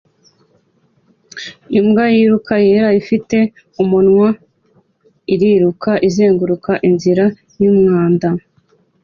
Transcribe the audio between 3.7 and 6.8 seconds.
umunwa iriruka izenguruka